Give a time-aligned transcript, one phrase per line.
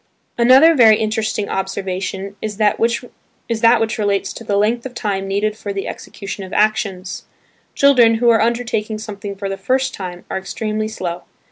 [0.35, 3.05] Another very interesting observation is that which
[3.99, 7.25] relates to the length of time needed for the execution of actions.
[7.75, 11.25] Children, who are undertaking something for the first time are extremely slow.